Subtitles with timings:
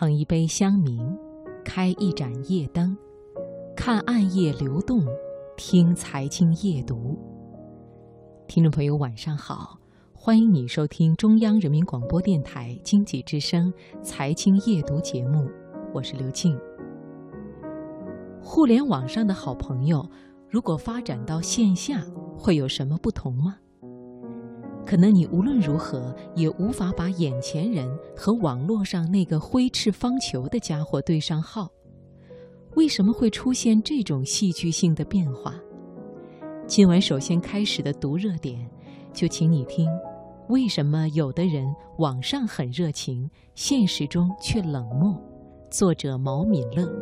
[0.00, 0.98] 捧一杯香茗，
[1.62, 2.96] 开一盏夜灯，
[3.76, 5.04] 看暗夜流动，
[5.58, 7.18] 听财经夜读。
[8.48, 9.78] 听众朋友，晚上好，
[10.14, 13.70] 欢迎你收听中央人民广播电台经济之声
[14.02, 15.46] 财经夜读节目，
[15.92, 16.58] 我是刘静。
[18.40, 20.02] 互联网上的好朋友，
[20.48, 22.02] 如果发展到线下，
[22.38, 23.58] 会有什么不同吗？
[24.90, 31.70] 可能你无论如何也无法把眼前人和网络上那个挥斥方遒的家伙对上号。
[32.74, 35.54] 为什么会出现这种戏剧性的变化？
[36.66, 38.68] 今晚首先开始的读热点，
[39.12, 39.88] 就请你听：
[40.48, 45.16] 为什么有的人网上很热情，现实中却冷漠？
[45.70, 46.99] 作者毛敏乐。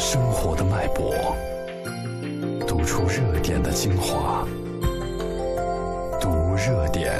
[0.00, 1.14] 生活的脉搏，
[2.66, 4.46] 读出热点的精华，
[6.18, 7.12] 读热点。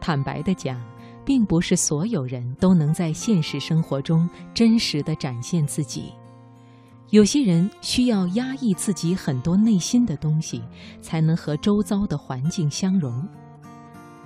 [0.00, 0.80] 坦白的讲，
[1.22, 6.14] 并不是所有人都能在现实生活中真实的展现自己。
[7.12, 10.62] 有些人需要压抑自己很多内心的东西，
[11.02, 13.28] 才能和周遭的环境相融。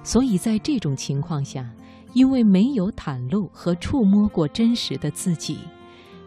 [0.05, 1.69] 所以在这种情况下，
[2.13, 5.59] 因为没有袒露和触摸过真实的自己，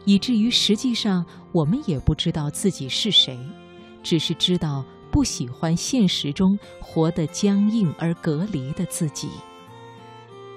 [0.03, 3.39] 以至于实际上我们也不知道自己是谁，
[4.03, 9.29] 只是知道不喜欢现实中活得僵硬而隔离的自己。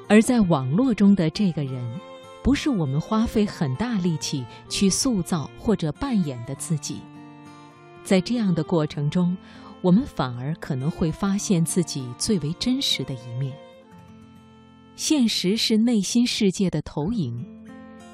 [0.09, 1.81] 而在网络中的这个人。
[2.43, 7.01] 不是我们花费很大力气去塑造或者扮演的自己，
[8.05, 9.37] 在这样的过程中，
[9.81, 13.53] 我们反而可能会发现自己最为真实的一面。
[14.97, 17.47] 现实是内心世界的投影，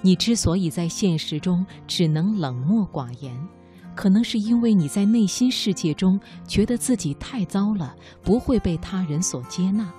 [0.03, 3.37] 你之所以在现实中只能冷漠寡言，
[3.95, 9.93] 可能是因为你在内心世界中觉得自己太糟了，不会被他人所接纳。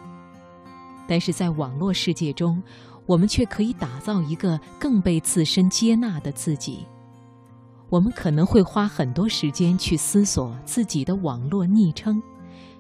[1.05, 2.61] 但是在网络世界中，
[3.09, 6.85] 我们却可以打造一个更被自身接纳的自己。
[7.89, 12.21] 我们可能会花很多时间去思索自己的网络昵称，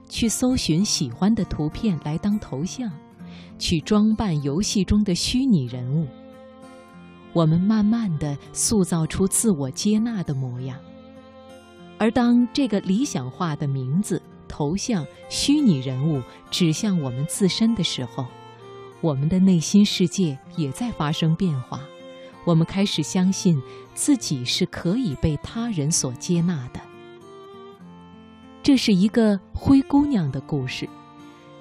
[0.07, 2.91] 去搜寻喜欢的图片来当头像，
[3.57, 6.07] 去装扮游戏中的虚拟人物。
[7.33, 10.77] 我们慢慢的塑造出自我接纳的模样。
[11.97, 18.27] 而当这个理想化的名字、头像、虚拟人物指向我们自身的时候，
[19.01, 21.81] 我们的内心世界也在发生变化，
[22.45, 23.61] 我们开始相信
[23.93, 26.81] 自己是可以被他人所接纳的。
[28.61, 30.87] 这是一个灰姑娘的故事，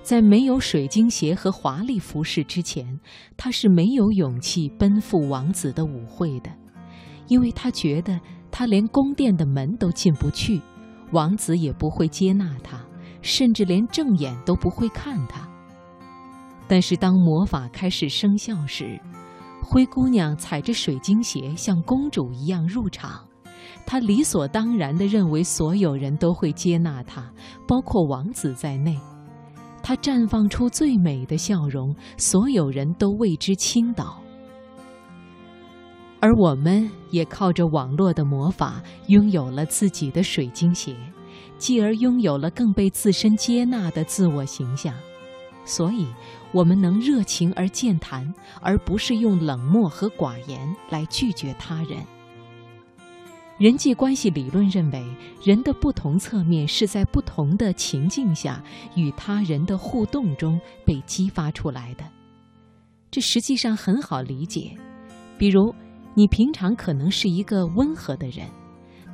[0.03, 2.99] 在没有水晶鞋和华丽服饰之前，
[3.37, 6.51] 她是没有勇气奔赴王子的舞会的，
[7.29, 8.21] 因为她觉得
[8.51, 10.61] 她连宫殿的门都进不去，
[11.13, 12.85] 王子也不会接纳她，
[13.23, 15.49] 甚至连正眼都不会看她。
[16.69, 19.01] 但是当魔法开始生效时，
[19.63, 23.25] 灰姑娘踩着水晶鞋像公主一样入场。
[23.87, 27.33] 她理所当然地认为所有人都会接纳她，
[27.67, 28.99] 包括王子在内。
[29.83, 34.21] 她绽放出最美的笑容，所有人都为之倾倒。
[36.21, 40.95] 而我们也靠着网络的魔法，拥有了自己的水晶鞋，
[41.57, 44.93] 继而拥有了更被自身接纳的自我形象。
[45.69, 46.07] 所以，
[46.51, 51.99] 我们能热情而健谈，而不是用冷漠和寡言来拒绝他人。
[53.59, 55.05] 人际关系理论认为，
[55.45, 58.65] 人的不同侧面是在不同的情境下
[58.95, 62.05] 与他人的互动中被激发出来的。
[63.11, 64.75] 这实际上很好理解，
[65.37, 65.75] 比如，
[66.15, 68.47] 你平常可能是一个温和的人。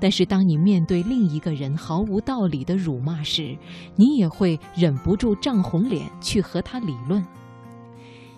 [0.00, 3.56] 但是，当你面对另一个人毫无道理的辱骂时，
[3.96, 7.25] 你也会忍不住涨红脸去和他理论。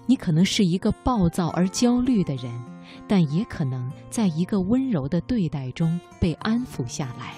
[0.07, 2.53] 你可能是一个暴躁而焦虑的人，
[3.09, 7.35] 但也可能在一个温柔的对待中被安抚下来。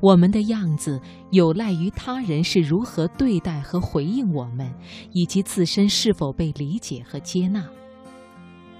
[0.00, 4.72] 我们的样子有赖于他人是如何对待和回应我们，
[5.12, 7.64] 以及自身是否被理解和接纳。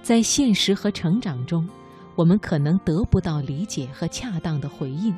[0.01, 1.65] 在现实和成长中。
[2.19, 5.15] 我们可能得不到理解和恰当的回应，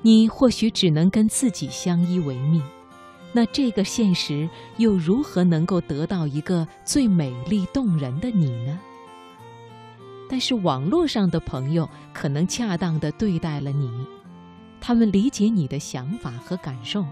[0.00, 2.62] 你或许只能跟自己相依为命，
[3.34, 4.48] 那这个现实
[4.78, 8.80] 又如何能够得到一个最美丽动人的你呢？
[10.26, 13.90] 但是网络上的朋友可能恰当地对待了你，
[14.80, 17.04] 他们理解你的想法和感受，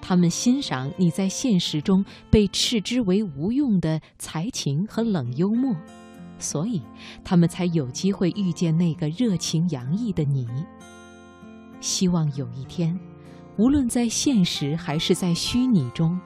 [0.00, 5.76] 他们欣赏你在现实中被斥之为无用的才情和冷幽默，
[6.42, 6.82] 所以
[7.24, 10.46] 他们才有机会遇见那个热情洋溢的你。
[11.80, 12.98] 希望有一天。
[13.58, 16.18] 无论在现实还是在虚拟中，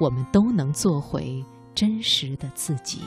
[0.00, 3.02] 我们都能做回真实的自己。